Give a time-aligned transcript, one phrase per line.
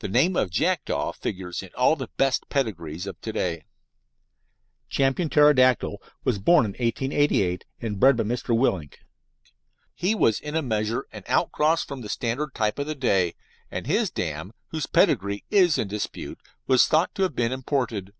[0.00, 3.64] The name of Jackdaw figures in all the best pedigrees of to day.
[4.90, 4.98] Ch.
[4.98, 8.54] Pterodactyl was born in 1888, and bred by Mr.
[8.54, 8.96] Willink.
[9.94, 13.32] He was in a measure an outcross from the standard type of the day,
[13.70, 16.36] and his dam, whose pedigree is in dispute,
[16.66, 18.12] was thought to have been imported.